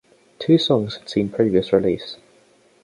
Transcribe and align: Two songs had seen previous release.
Two 0.39 0.57
songs 0.57 0.95
had 0.97 1.07
seen 1.07 1.29
previous 1.29 1.71
release. 1.71 2.17